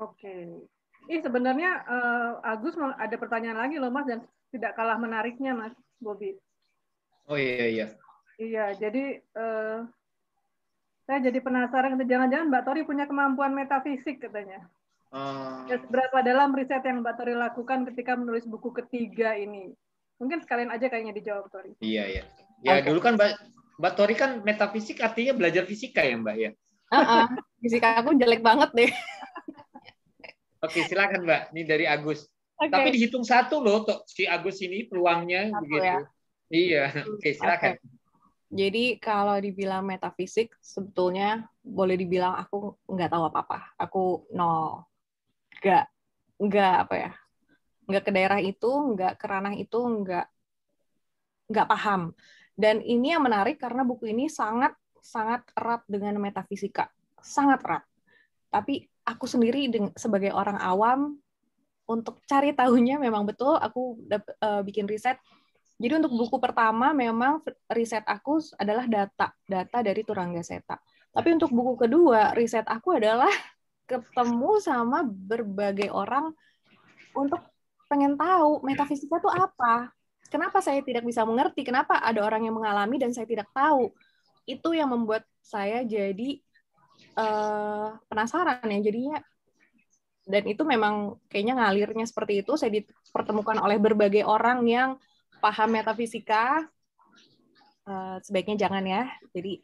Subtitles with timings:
[0.00, 0.66] Oke.
[1.08, 6.36] Ih sebenarnya uh, Agus ada pertanyaan lagi loh Mas dan tidak kalah menariknya Mas Bobi.
[7.28, 7.86] Oh iya iya.
[8.40, 9.84] Iya, jadi uh,
[11.04, 14.64] saya jadi penasaran jangan-jangan Mbak Tori punya kemampuan metafisik katanya.
[15.12, 15.68] Uh...
[15.68, 19.76] Ya, berapa dalam riset yang Mbak Tori lakukan ketika menulis buku ketiga ini?
[20.16, 21.76] Mungkin sekalian aja kayaknya dijawab Tori.
[21.84, 22.22] Iya iya.
[22.64, 22.88] Ya okay.
[22.88, 23.30] dulu kan Mbak
[23.80, 26.50] Mbak Tori kan metafisik artinya belajar fisika ya Mbak ya.
[26.90, 27.24] Uh -uh.
[27.60, 28.90] Fisika aku jelek banget deh.
[30.60, 31.42] Oke, silakan Mbak.
[31.56, 32.28] Ini dari Agus.
[32.60, 32.68] Okay.
[32.68, 35.88] Tapi dihitung satu loh, si Agus ini peluangnya satu, begitu.
[35.88, 35.98] Ya?
[36.50, 37.80] Iya, oke silakan.
[37.80, 37.98] Okay.
[38.50, 43.78] Jadi kalau dibilang metafisik, sebetulnya boleh dibilang aku nggak tahu apa-apa.
[43.80, 44.84] Aku nol.
[45.60, 45.84] Nggak,
[46.40, 47.12] nggak apa ya,
[47.88, 50.26] nggak ke daerah itu, nggak ke ranah itu, nggak,
[51.48, 52.12] nggak paham.
[52.58, 57.84] Dan ini yang menarik karena buku ini sangat sangat erat dengan metafisika, sangat erat.
[58.50, 59.66] Tapi aku sendiri
[59.98, 61.18] sebagai orang awam
[61.90, 63.98] untuk cari tahunya memang betul aku
[64.38, 65.18] uh, bikin riset.
[65.80, 70.78] Jadi untuk buku pertama memang riset aku adalah data, data dari Turangga Seta.
[71.10, 73.32] Tapi untuk buku kedua, riset aku adalah
[73.90, 76.30] ketemu sama berbagai orang
[77.10, 77.42] untuk
[77.90, 79.90] pengen tahu metafisika itu apa.
[80.30, 81.66] Kenapa saya tidak bisa mengerti?
[81.66, 83.90] Kenapa ada orang yang mengalami dan saya tidak tahu?
[84.46, 86.38] Itu yang membuat saya jadi
[87.18, 89.18] uh, penasaran ya jadinya
[90.30, 94.90] dan itu memang kayaknya ngalirnya seperti itu saya dipertemukan oleh berbagai orang yang
[95.40, 96.68] paham metafisika.
[97.88, 99.58] Uh, sebaiknya jangan ya jadi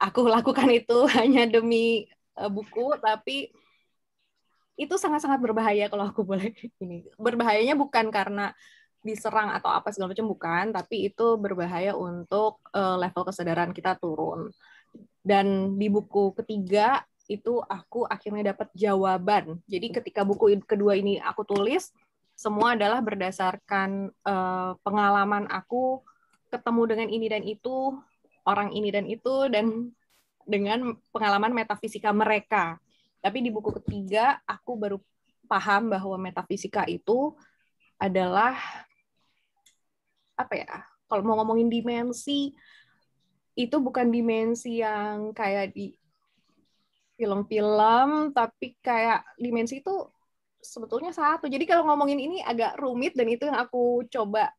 [0.00, 2.08] aku lakukan itu hanya demi
[2.40, 3.52] uh, buku tapi
[4.76, 6.52] itu sangat-sangat berbahaya kalau aku boleh
[6.84, 7.06] ini.
[7.16, 8.52] Berbahayanya bukan karena
[9.06, 14.50] diserang atau apa segala macam bukan tapi itu berbahaya untuk uh, level kesadaran kita turun
[15.26, 19.58] dan di buku ketiga itu aku akhirnya dapat jawaban.
[19.66, 21.90] Jadi ketika buku kedua ini aku tulis,
[22.38, 26.04] semua adalah berdasarkan uh, pengalaman aku
[26.52, 27.96] ketemu dengan ini dan itu,
[28.46, 29.90] orang ini dan itu, dan
[30.46, 32.78] dengan pengalaman metafisika mereka.
[33.18, 34.98] Tapi di buku ketiga, aku baru
[35.50, 37.34] paham bahwa metafisika itu
[37.98, 38.54] adalah
[40.38, 40.86] apa ya?
[41.10, 42.54] Kalau mau ngomongin dimensi,
[43.56, 45.96] itu bukan dimensi yang kayak di
[47.16, 50.04] film-film, tapi kayak dimensi itu
[50.60, 51.48] sebetulnya satu.
[51.48, 54.52] Jadi kalau ngomongin ini agak rumit dan itu yang aku coba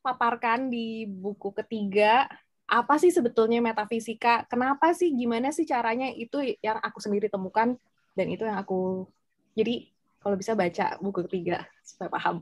[0.00, 2.24] paparkan di buku ketiga.
[2.68, 4.48] Apa sih sebetulnya metafisika?
[4.48, 5.12] Kenapa sih?
[5.12, 6.08] Gimana sih caranya?
[6.12, 7.76] Itu yang aku sendiri temukan
[8.16, 9.08] dan itu yang aku
[9.52, 9.88] jadi
[10.20, 12.36] kalau bisa baca buku ketiga supaya paham.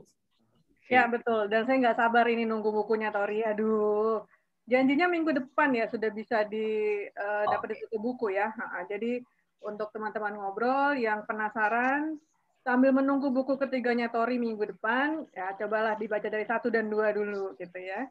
[0.87, 1.51] Ya betul.
[1.51, 3.43] Dan saya nggak sabar ini nunggu bukunya Tori.
[3.43, 4.23] Aduh,
[4.67, 8.51] janjinya minggu depan ya sudah bisa di uh, dapat di buku buku ya.
[8.51, 9.23] Nah, jadi
[9.63, 12.19] untuk teman-teman ngobrol yang penasaran
[12.61, 17.55] sambil menunggu buku ketiganya Tori minggu depan, ya cobalah dibaca dari satu dan dua dulu
[17.55, 18.05] gitu ya.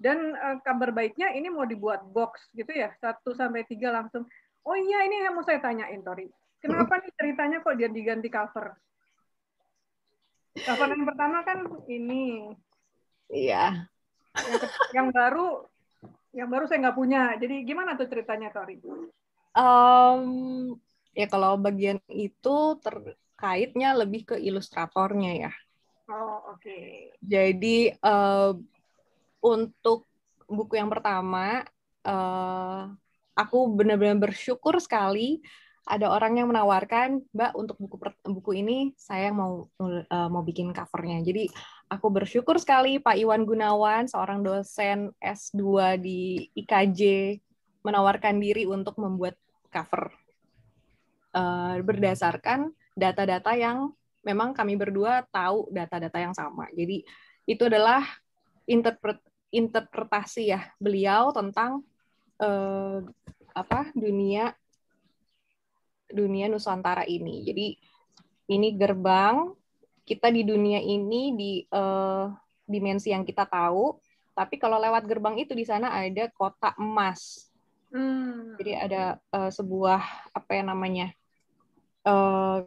[0.00, 4.24] Dan uh, kabar baiknya ini mau dibuat box gitu ya, satu sampai tiga langsung.
[4.64, 6.26] Oh iya ini yang mau saya tanyain Tori.
[6.58, 8.74] Kenapa nih ceritanya kok dia diganti cover?
[10.58, 12.50] Cover yang pertama kan ini.
[13.30, 13.86] Iya.
[14.34, 15.62] Yang, yang baru
[16.32, 17.22] yang baru saya nggak punya.
[17.40, 18.80] Jadi gimana tuh ceritanya, Tori?
[19.56, 20.76] Um,
[21.16, 25.52] ya kalau bagian itu terkaitnya lebih ke ilustratornya ya.
[26.08, 26.64] Oh oke.
[26.64, 27.12] Okay.
[27.20, 28.56] Jadi uh,
[29.44, 30.08] untuk
[30.48, 31.64] buku yang pertama,
[32.06, 32.88] uh,
[33.36, 35.44] aku benar-benar bersyukur sekali
[35.88, 37.96] ada orang yang menawarkan, Mbak, untuk buku
[38.28, 41.24] buku ini saya mau uh, mau bikin covernya.
[41.24, 41.48] Jadi
[41.88, 47.34] aku bersyukur sekali Pak Iwan Gunawan, seorang dosen S2 di IKJ,
[47.82, 49.34] menawarkan diri untuk membuat
[49.72, 50.12] cover
[51.32, 56.68] uh, berdasarkan data-data yang memang kami berdua tahu data-data yang sama.
[56.76, 57.04] Jadi
[57.48, 58.04] itu adalah
[58.68, 59.18] interpret,
[59.48, 61.80] interpretasi ya beliau tentang
[62.44, 63.00] uh,
[63.56, 64.52] apa dunia
[66.12, 67.44] dunia Nusantara ini.
[67.48, 67.66] Jadi
[68.52, 69.52] ini gerbang
[70.08, 72.32] kita di dunia ini di uh,
[72.64, 74.00] dimensi yang kita tahu,
[74.32, 77.52] tapi kalau lewat gerbang itu di sana ada kota emas.
[77.92, 78.56] Hmm.
[78.56, 81.12] Jadi ada uh, sebuah apa yang namanya
[82.08, 82.64] uh,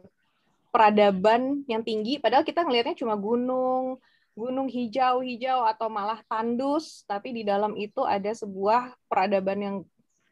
[0.70, 3.98] peradaban yang tinggi, padahal kita ngelihatnya cuma gunung,
[4.38, 9.76] gunung hijau-hijau atau malah tandus, tapi di dalam itu ada sebuah peradaban yang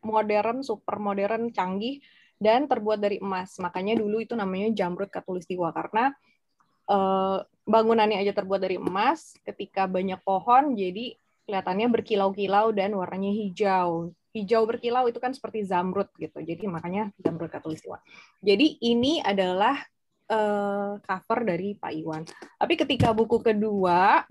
[0.00, 2.00] modern, super modern, canggih
[2.40, 3.60] dan terbuat dari emas.
[3.60, 6.16] Makanya dulu itu namanya Jamrud Katulistiwa karena
[6.90, 9.38] uh, bangunannya aja terbuat dari emas.
[9.46, 11.14] Ketika banyak pohon, jadi
[11.46, 14.10] kelihatannya berkilau-kilau dan warnanya hijau.
[14.30, 16.38] hijau berkilau itu kan seperti zamrud gitu.
[16.38, 17.98] Jadi makanya zamrud katulistiwa.
[18.38, 19.74] Jadi ini adalah
[20.30, 22.22] uh, cover dari Pak Iwan.
[22.54, 24.22] Tapi ketika buku kedua,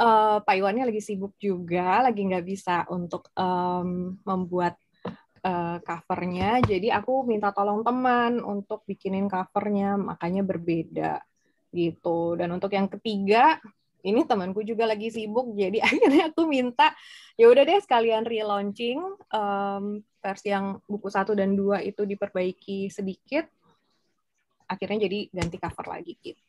[0.00, 4.80] uh, Pak Iwannya lagi sibuk juga, lagi nggak bisa untuk um, membuat
[5.44, 6.64] uh, covernya.
[6.64, 11.20] Jadi aku minta tolong teman untuk bikinin covernya, makanya berbeda
[11.70, 12.34] gitu.
[12.40, 13.60] Dan untuk yang ketiga,
[14.04, 16.92] ini temanku juga lagi sibuk jadi akhirnya aku minta
[17.40, 19.00] ya udah deh sekalian relaunching
[19.32, 23.48] um, versi yang buku satu dan dua itu diperbaiki sedikit
[24.68, 26.40] akhirnya jadi ganti cover lagi gitu.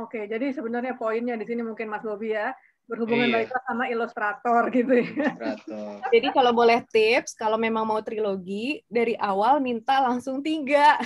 [0.00, 2.56] Oke, jadi sebenarnya poinnya di sini mungkin Mas Bobi ya
[2.90, 3.34] berhubungan iya.
[3.38, 5.30] baiklah sama ilustrator gitu ya.
[6.14, 10.98] Jadi kalau boleh tips, kalau memang mau trilogi dari awal minta langsung tiga.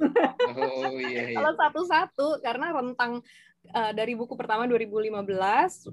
[0.00, 1.32] Oh iya.
[1.32, 1.36] iya.
[1.36, 3.24] kalau satu-satu karena rentang
[3.72, 5.16] uh, dari buku pertama 2015,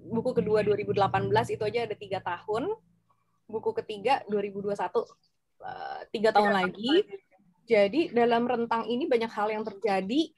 [0.03, 2.75] buku kedua 2018 itu aja ada tiga tahun,
[3.47, 5.07] buku ketiga 2021 uh, eh,
[6.11, 6.93] tiga tahun ya, lagi.
[7.67, 10.31] Jadi dalam rentang ini banyak hal yang terjadi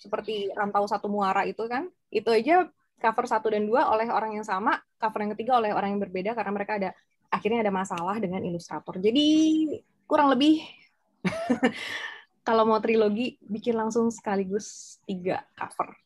[0.00, 2.68] seperti rantau satu muara itu kan, itu aja
[3.00, 6.36] cover satu dan dua oleh orang yang sama, cover yang ketiga oleh orang yang berbeda
[6.36, 6.90] karena mereka ada
[7.32, 9.00] akhirnya ada masalah dengan ilustrator.
[9.00, 9.26] Jadi
[10.04, 10.60] kurang lebih
[12.46, 15.96] kalau mau trilogi bikin langsung sekaligus tiga cover.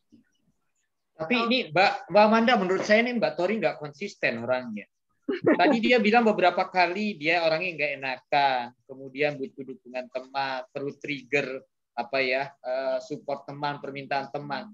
[1.15, 4.87] Tapi ini Mbak Mbak Amanda menurut saya ini Mbak Tori nggak konsisten orangnya.
[5.25, 11.65] Tadi dia bilang beberapa kali dia orangnya nggak enakan, kemudian butuh dukungan teman, perlu trigger
[11.95, 14.69] apa ya eh, support teman, permintaan teman.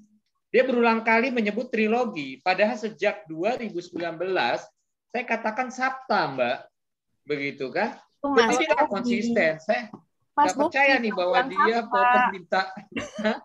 [0.51, 3.95] Dia berulang kali menyebut trilogi, padahal sejak 2019
[5.11, 6.57] saya katakan Sabta Mbak,
[7.23, 7.95] begitu kan?
[8.21, 9.51] Mas, Jadi dia konsisten.
[9.63, 9.87] Saya
[10.35, 11.79] nggak percaya nih bahwa dia
[12.31, 12.61] minta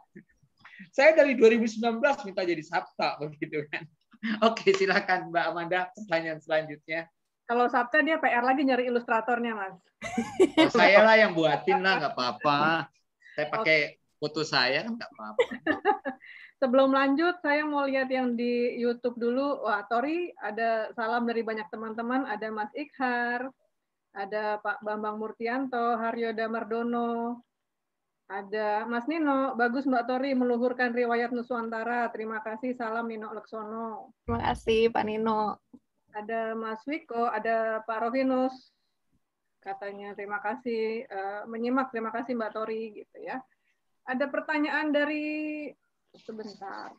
[0.96, 1.80] Saya dari 2019
[2.26, 3.84] minta jadi Sabta begitu kan.
[4.48, 7.08] Oke, silakan Mbak Amanda pertanyaan selanjutnya.
[7.46, 9.76] Kalau Sabta dia PR lagi nyari ilustratornya, Mas.
[10.66, 12.88] Oh, saya lah yang buatin lah, nggak apa-apa.
[13.36, 13.78] Saya pakai
[14.16, 15.44] foto saya nggak apa-apa.
[16.56, 19.60] Sebelum lanjut, saya mau lihat yang di YouTube dulu.
[19.68, 22.24] Wah, Tori, ada salam dari banyak teman-teman.
[22.24, 23.52] Ada Mas Ikhar,
[24.16, 27.44] ada Pak Bambang Murtianto, Haryo Damardono,
[28.26, 32.10] ada Mas Nino, bagus Mbak Tori meluhurkan riwayat Nuswantara.
[32.10, 34.10] Terima kasih, salam Nino Leksono.
[34.26, 35.62] Terima kasih Pak Nino.
[36.10, 38.74] Ada Mas Wiko, ada Pak Rovinus.
[39.62, 43.38] Katanya terima kasih uh, menyimak, terima kasih Mbak Tori gitu ya.
[44.06, 45.70] Ada pertanyaan dari
[46.22, 46.94] sebentar.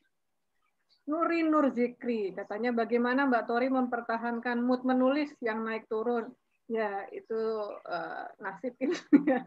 [1.07, 6.27] Nuri Nur Zikri, katanya bagaimana Mbak Tori mempertahankan mood menulis yang naik turun?
[6.67, 8.91] Ya, itu uh, nasib itu.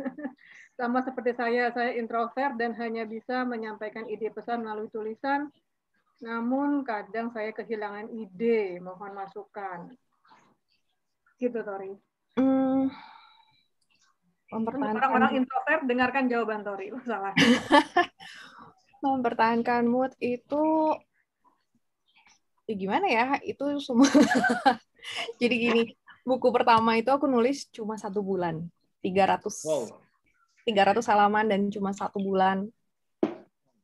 [0.81, 5.53] Sama seperti saya, saya introvert dan hanya bisa menyampaikan ide pesan melalui tulisan.
[6.25, 9.93] Namun kadang saya kehilangan ide, mohon masukan.
[11.37, 11.93] Gitu, Tori.
[12.41, 12.89] Hmm.
[14.49, 16.89] Orang-orang introvert, dengarkan jawaban Tori.
[17.05, 17.37] Salah.
[19.01, 20.95] mempertahankan mood itu
[22.69, 24.07] ya gimana ya itu semua.
[25.41, 25.83] Jadi gini
[26.23, 28.63] buku pertama itu aku nulis cuma satu bulan.
[29.01, 29.89] 300 wow.
[30.69, 32.69] 300 halaman dan cuma satu bulan.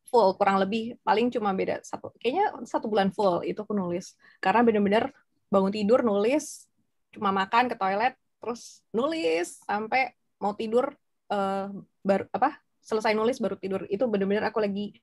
[0.06, 1.00] Full kurang lebih.
[1.02, 4.14] Paling cuma beda satu kayaknya satu bulan full itu aku nulis.
[4.38, 5.10] Karena benar-benar
[5.50, 6.66] bangun tidur nulis
[7.14, 10.92] cuma makan ke toilet terus nulis sampai mau tidur
[11.32, 11.73] uh,
[12.04, 14.95] baru apa selesai nulis baru tidur itu benar-benar aku lagi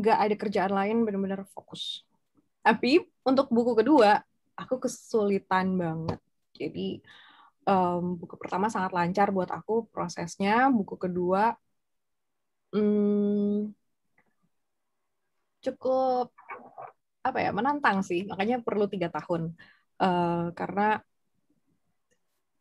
[0.00, 2.08] nggak ada kerjaan lain benar-benar fokus
[2.64, 4.24] tapi untuk buku kedua
[4.56, 6.20] aku kesulitan banget
[6.56, 7.04] jadi
[7.66, 10.68] um, buku pertama sangat lancar buat aku prosesnya.
[10.70, 11.54] Buku kedua
[12.72, 13.72] hmm,
[15.62, 16.26] cukup
[17.22, 18.26] apa ya menantang sih.
[18.26, 19.54] Makanya perlu tiga tahun
[20.02, 21.00] uh, karena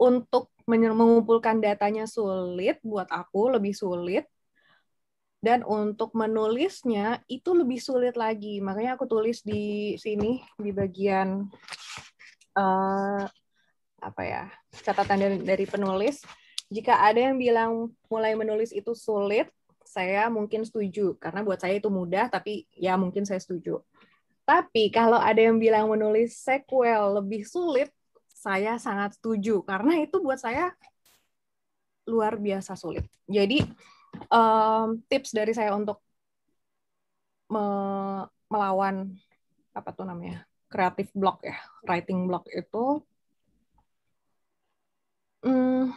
[0.02, 4.26] untuk mengumpulkan datanya sulit buat aku lebih sulit
[5.42, 8.62] dan untuk menulisnya itu lebih sulit lagi.
[8.62, 11.50] Makanya aku tulis di sini di bagian
[12.54, 13.26] uh,
[14.02, 14.44] apa ya
[14.86, 16.22] catatan dari, dari penulis.
[16.72, 19.50] Jika ada yang bilang mulai menulis itu sulit
[19.82, 21.18] saya mungkin setuju.
[21.18, 23.82] Karena buat saya itu mudah tapi ya mungkin saya setuju.
[24.46, 27.90] Tapi kalau ada yang bilang menulis sequel lebih sulit
[28.30, 29.66] saya sangat setuju.
[29.66, 30.70] Karena itu buat saya
[32.06, 33.10] luar biasa sulit.
[33.26, 33.66] Jadi
[34.32, 36.00] um, tips dari saya untuk
[37.52, 37.66] me
[38.52, 39.16] melawan
[39.72, 41.56] apa tuh namanya kreatif block ya
[41.88, 43.04] writing block itu
[45.42, 45.90] Hmm,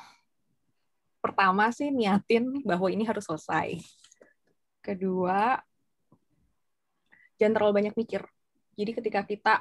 [1.20, 3.76] pertama sih niatin bahwa ini harus selesai.
[4.80, 5.60] Kedua,
[7.36, 8.24] jangan terlalu banyak mikir.
[8.72, 9.54] Jadi ketika kita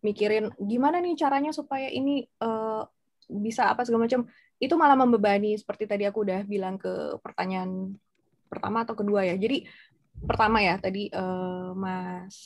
[0.00, 2.88] mikirin gimana nih caranya supaya ini uh,
[3.30, 4.26] bisa apa segala macam
[4.58, 7.94] itu malah membebani seperti tadi aku udah bilang ke pertanyaan
[8.50, 9.38] pertama atau kedua ya.
[9.38, 9.64] Jadi
[10.26, 12.36] pertama ya tadi uh, mas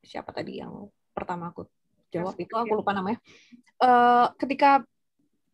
[0.00, 1.68] siapa tadi yang pertama aku
[2.08, 2.34] jawab?
[2.40, 3.20] Itu aku lupa namanya.
[3.76, 4.80] Uh, ketika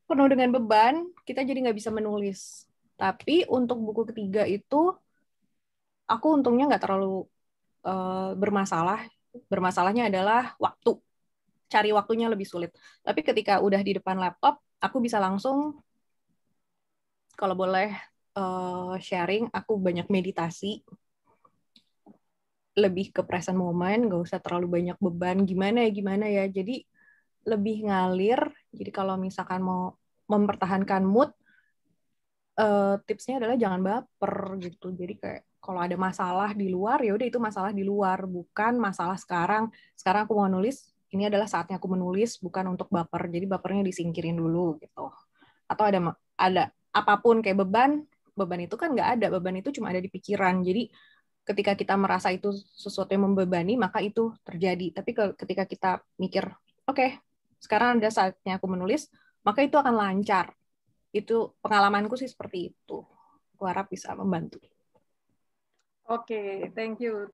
[0.07, 2.71] penuh dengan beban kita jadi nggak bisa menulis.
[2.95, 4.95] Tapi untuk buku ketiga itu
[6.07, 7.27] aku untungnya nggak terlalu
[7.83, 9.03] uh, bermasalah.
[9.51, 11.01] Bermasalahnya adalah waktu
[11.73, 15.81] cari waktunya lebih sulit tapi ketika udah di depan laptop aku bisa langsung
[17.33, 17.89] kalau boleh
[18.37, 20.85] uh, sharing aku banyak meditasi
[22.73, 26.45] lebih ke present moment, gak usah terlalu banyak beban gimana ya gimana ya.
[26.49, 26.81] Jadi
[27.45, 28.41] lebih ngalir.
[28.73, 29.93] Jadi kalau misalkan mau
[30.25, 31.29] mempertahankan mood,
[32.57, 34.89] uh, tipsnya adalah jangan baper gitu.
[34.97, 39.21] Jadi kayak kalau ada masalah di luar ya udah itu masalah di luar, bukan masalah
[39.21, 39.69] sekarang.
[39.93, 43.29] Sekarang aku mau nulis, ini adalah saatnya aku menulis, bukan untuk baper.
[43.29, 45.13] Jadi bapernya disingkirin dulu gitu.
[45.69, 49.27] Atau ada ada apa pun kayak beban, beban itu kan nggak ada.
[49.29, 50.65] Beban itu cuma ada di pikiran.
[50.65, 50.89] Jadi
[51.45, 54.97] ketika kita merasa itu sesuatu yang membebani maka itu terjadi.
[54.97, 56.49] Tapi ketika kita mikir
[56.89, 57.21] oke okay,
[57.61, 59.13] sekarang ada saatnya aku menulis
[59.45, 60.57] maka itu akan lancar.
[61.13, 63.05] Itu pengalamanku sih seperti itu.
[63.59, 64.65] Aku harap bisa membantu.
[66.09, 67.29] Oke okay, thank you